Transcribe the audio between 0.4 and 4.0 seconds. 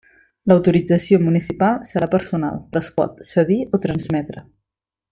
L'autorització municipal serà personal, però es pot cedir o